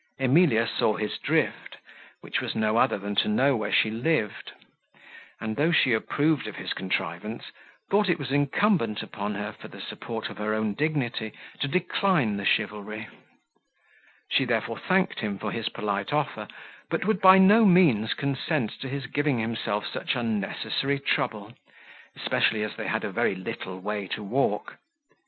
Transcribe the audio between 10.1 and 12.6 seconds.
of her own dignity, to decline the